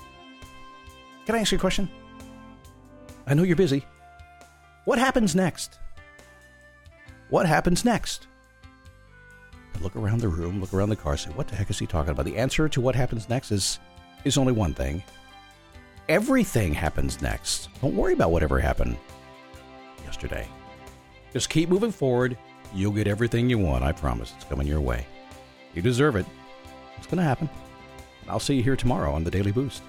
can 1.26 1.36
I 1.36 1.40
ask 1.40 1.52
you 1.52 1.58
a 1.58 1.62
question? 1.62 1.90
I 3.26 3.34
know 3.34 3.44
you're 3.44 3.56
busy. 3.56 3.86
What 4.86 5.00
happens 5.00 5.36
next? 5.36 5.80
What 7.30 7.46
happens 7.46 7.86
next? 7.86 8.28
look 9.84 9.96
around 9.96 10.20
the 10.20 10.30
room, 10.30 10.62
look 10.62 10.74
around 10.74 10.90
the 10.90 10.96
car, 10.96 11.18
say, 11.18 11.30
what 11.32 11.48
the 11.48 11.56
heck 11.56 11.70
is 11.70 11.78
he 11.78 11.86
talking 11.86 12.12
about? 12.12 12.26
The 12.26 12.38
answer 12.38 12.70
to 12.70 12.82
what 12.82 12.96
happens 12.96 13.30
next 13.30 13.52
is, 13.52 13.80
is 14.24 14.38
only 14.38 14.54
one 14.54 14.74
thing. 14.74 15.04
Everything 16.10 16.74
happens 16.74 17.22
next. 17.22 17.70
Don't 17.82 17.96
worry 17.96 18.14
about 18.14 18.32
whatever 18.32 18.60
happened 18.60 18.98
yesterday. 20.06 20.48
Just 21.32 21.50
keep 21.50 21.70
moving 21.70 21.92
forward. 21.92 22.38
You'll 22.74 22.92
get 22.92 23.08
everything 23.08 23.50
you 23.50 23.58
want. 23.58 23.84
I 23.84 23.92
promise. 23.92 24.34
It's 24.36 24.46
coming 24.46 24.68
your 24.68 24.82
way. 24.82 25.06
You 25.74 25.82
deserve 25.82 26.16
it. 26.16 26.26
It's 26.98 27.08
going 27.08 27.18
to 27.18 27.24
happen. 27.24 27.50
I'll 28.28 28.40
see 28.40 28.56
you 28.56 28.64
here 28.64 28.76
tomorrow 28.76 29.14
on 29.14 29.24
the 29.24 29.32
Daily 29.32 29.52
Boost. 29.52 29.84